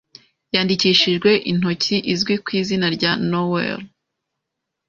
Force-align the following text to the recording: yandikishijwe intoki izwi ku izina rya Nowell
yandikishijwe 0.53 1.29
intoki 1.51 1.95
izwi 2.13 2.33
ku 2.43 2.49
izina 2.59 2.87
rya 2.95 3.11
Nowell 3.29 3.81